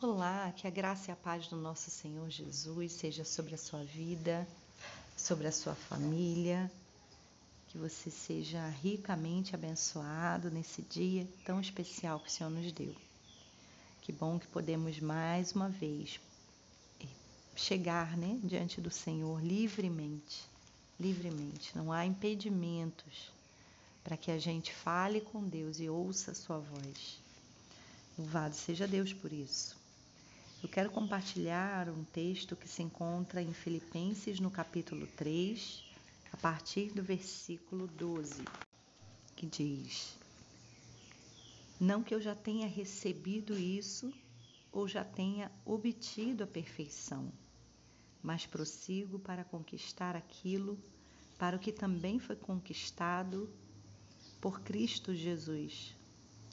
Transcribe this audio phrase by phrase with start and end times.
[0.00, 3.82] Olá, que a graça e a paz do nosso Senhor Jesus seja sobre a sua
[3.82, 4.46] vida,
[5.16, 6.70] sobre a sua família,
[7.66, 12.94] que você seja ricamente abençoado nesse dia tão especial que o Senhor nos deu.
[14.00, 16.20] Que bom que podemos mais uma vez
[17.00, 17.06] eh,
[17.56, 20.48] chegar né, diante do Senhor livremente,
[21.00, 21.76] livremente.
[21.76, 23.32] Não há impedimentos
[24.04, 27.18] para que a gente fale com Deus e ouça a sua voz.
[28.16, 29.77] Louvado seja Deus por isso.
[30.60, 35.84] Eu quero compartilhar um texto que se encontra em Filipenses, no capítulo 3,
[36.32, 38.42] a partir do versículo 12,
[39.36, 40.18] que diz:
[41.78, 44.12] Não que eu já tenha recebido isso
[44.72, 47.32] ou já tenha obtido a perfeição,
[48.20, 50.76] mas prossigo para conquistar aquilo
[51.38, 53.48] para o que também foi conquistado
[54.40, 55.94] por Cristo Jesus.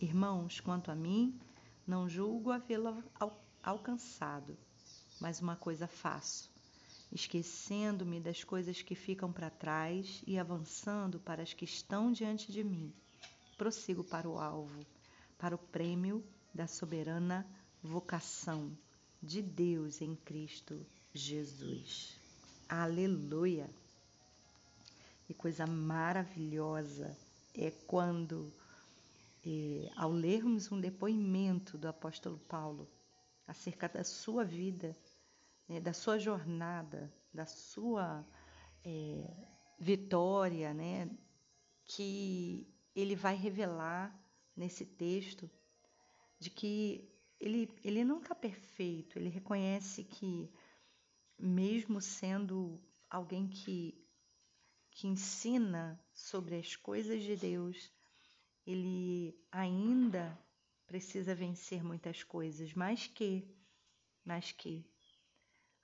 [0.00, 1.36] Irmãos, quanto a mim,
[1.84, 3.02] não julgo havê-la
[3.62, 4.56] alcançado,
[5.20, 6.50] mas uma coisa faço,
[7.10, 12.62] esquecendo-me das coisas que ficam para trás e avançando para as que estão diante de
[12.62, 12.92] mim.
[13.56, 14.86] Prossigo para o alvo,
[15.38, 16.24] para o prêmio
[16.54, 17.46] da soberana
[17.82, 18.76] vocação
[19.22, 22.16] de Deus em Cristo Jesus.
[22.68, 23.68] Aleluia!
[25.28, 27.16] E coisa maravilhosa
[27.54, 28.52] é quando,
[29.44, 32.88] é, ao lermos um depoimento do apóstolo Paulo,
[33.48, 34.94] acerca da sua vida,
[35.66, 38.24] né, da sua jornada, da sua
[38.84, 41.10] é, vitória, né,
[41.84, 44.14] que ele vai revelar
[44.54, 45.50] nesse texto
[46.38, 50.52] de que ele, ele não está perfeito, ele reconhece que,
[51.38, 54.06] mesmo sendo alguém que,
[54.90, 57.90] que ensina sobre as coisas de Deus,
[58.66, 60.38] ele ainda
[60.88, 63.46] precisa vencer muitas coisas, mas que,
[64.24, 64.90] mas que,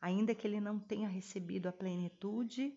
[0.00, 2.76] ainda que ele não tenha recebido a plenitude,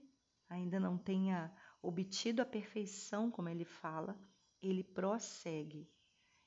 [0.50, 4.20] ainda não tenha obtido a perfeição, como ele fala,
[4.62, 5.90] ele prossegue,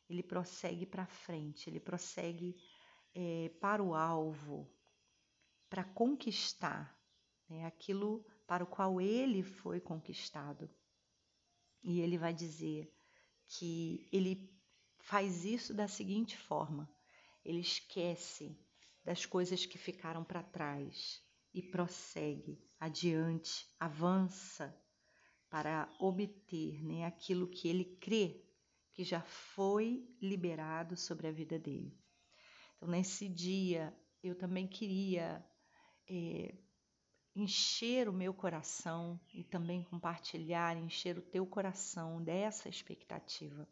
[0.09, 2.55] ele prossegue para frente, ele prossegue
[3.15, 4.71] é, para o alvo,
[5.71, 6.95] para conquistar
[7.49, 10.69] né, aquilo para o qual ele foi conquistado.
[11.83, 12.93] E ele vai dizer
[13.47, 14.60] que ele
[15.03, 16.89] faz isso da seguinte forma:
[17.45, 18.59] ele esquece
[19.05, 21.23] das coisas que ficaram para trás
[21.53, 24.75] e prossegue adiante, avança
[25.49, 28.45] para obter né, aquilo que ele crê
[28.93, 31.99] que já foi liberado sobre a vida dele.
[32.77, 35.45] Então, nesse dia, eu também queria
[36.09, 36.55] é,
[37.35, 43.69] encher o meu coração e também compartilhar, encher o teu coração dessa expectativa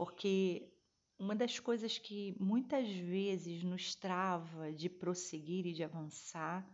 [0.00, 0.72] porque
[1.18, 6.66] uma das coisas que muitas vezes nos trava de prosseguir e de avançar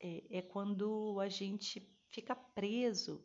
[0.00, 3.22] é, é quando a gente fica preso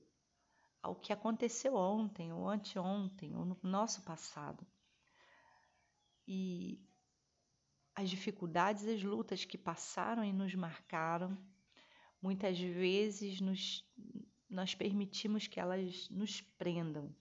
[0.83, 4.67] ao que aconteceu ontem ou anteontem ou no nosso passado.
[6.27, 6.85] E
[7.95, 11.37] as dificuldades, as lutas que passaram e nos marcaram,
[12.21, 13.89] muitas vezes nos,
[14.49, 17.15] nós permitimos que elas nos prendam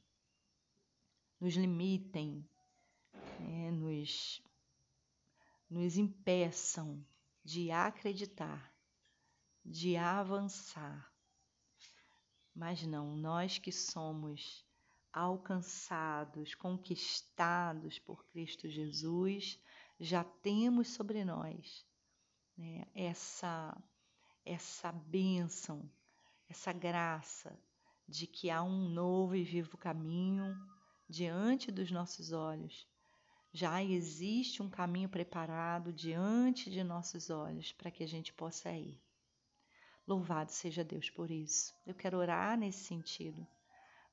[1.44, 2.42] nos limitem,
[3.38, 4.42] né, nos,
[5.68, 7.06] nos impeçam
[7.44, 8.74] de acreditar,
[9.62, 11.12] de avançar.
[12.54, 14.64] Mas não, nós que somos
[15.12, 19.60] alcançados, conquistados por Cristo Jesus,
[20.00, 21.86] já temos sobre nós
[22.56, 23.76] né, essa,
[24.46, 25.92] essa bênção,
[26.48, 27.54] essa graça
[28.08, 30.56] de que há um novo e vivo caminho
[31.08, 32.86] diante dos nossos olhos.
[33.52, 39.00] Já existe um caminho preparado diante de nossos olhos para que a gente possa ir.
[40.06, 41.72] Louvado seja Deus por isso.
[41.86, 43.46] Eu quero orar nesse sentido,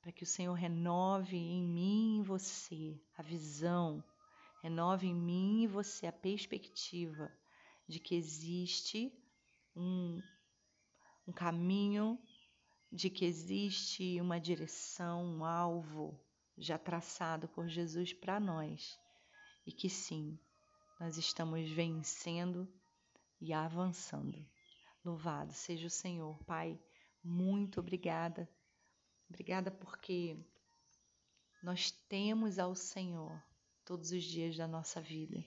[0.01, 4.03] para que o Senhor renove em mim e em você a visão,
[4.61, 7.31] renove em mim e você a perspectiva
[7.87, 9.11] de que existe
[9.75, 10.21] um,
[11.27, 12.17] um caminho,
[12.91, 16.17] de que existe uma direção, um alvo
[16.57, 18.99] já traçado por Jesus para nós
[19.65, 20.39] e que sim,
[20.99, 22.71] nós estamos vencendo
[23.39, 24.45] e avançando.
[25.03, 26.79] Louvado seja o Senhor, Pai.
[27.23, 28.49] Muito obrigada.
[29.29, 30.37] Obrigada porque
[31.63, 33.41] nós temos ao Senhor
[33.85, 35.43] todos os dias da nossa vida.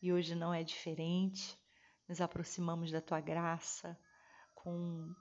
[0.00, 1.58] E hoje não é diferente.
[2.08, 3.98] Nos aproximamos da tua graça
[4.54, 5.14] com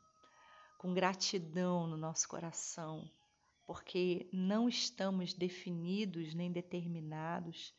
[0.78, 3.12] com gratidão no nosso coração
[3.70, 7.72] porque não estamos definidos nem determinados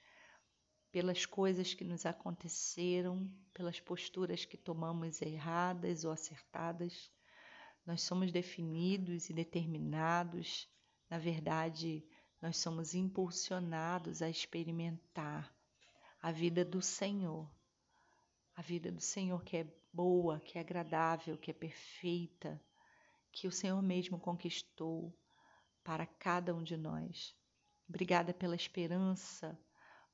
[0.92, 7.10] pelas coisas que nos aconteceram, pelas posturas que tomamos erradas ou acertadas.
[7.84, 10.68] Nós somos definidos e determinados,
[11.10, 12.06] na verdade,
[12.40, 15.52] nós somos impulsionados a experimentar
[16.22, 17.50] a vida do Senhor.
[18.54, 22.62] A vida do Senhor que é boa, que é agradável, que é perfeita,
[23.32, 25.12] que o Senhor mesmo conquistou
[25.82, 27.34] para cada um de nós.
[27.88, 29.58] Obrigada pela esperança,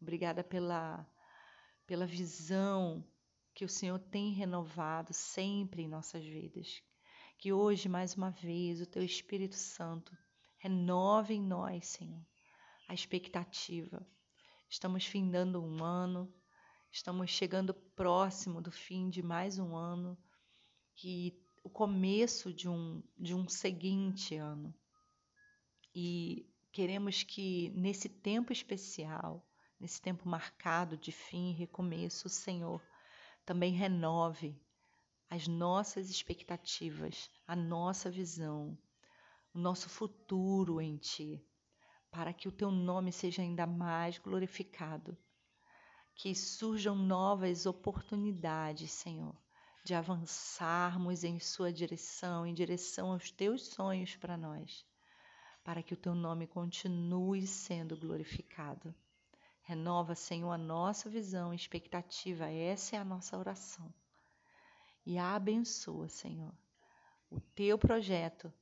[0.00, 1.06] obrigada pela,
[1.86, 3.04] pela visão
[3.54, 6.82] que o Senhor tem renovado sempre em nossas vidas.
[7.38, 10.16] Que hoje, mais uma vez, o Teu Espírito Santo
[10.58, 12.24] renove em nós, Senhor,
[12.88, 14.06] a expectativa.
[14.68, 16.32] Estamos findando um ano,
[16.90, 20.18] estamos chegando próximo do fim de mais um ano
[21.04, 24.74] e o começo de um, de um seguinte ano.
[25.98, 29.42] E queremos que nesse tempo especial,
[29.80, 32.86] nesse tempo marcado de fim e recomeço, o Senhor
[33.46, 34.60] também renove
[35.30, 38.76] as nossas expectativas, a nossa visão,
[39.54, 41.42] o nosso futuro em Ti,
[42.10, 45.16] para que o Teu nome seja ainda mais glorificado,
[46.14, 49.34] que surjam novas oportunidades, Senhor,
[49.82, 54.84] de avançarmos em Sua direção, em direção aos Teus sonhos para nós,
[55.66, 58.94] para que o Teu nome continue sendo glorificado.
[59.62, 63.92] Renova, Senhor, a nossa visão e expectativa, essa é a nossa oração
[65.04, 66.52] e abençoa, Senhor,
[67.28, 68.52] o teu projeto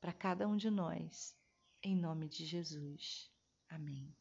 [0.00, 1.36] para cada um de nós,
[1.82, 3.30] em nome de Jesus.
[3.68, 4.19] Amém.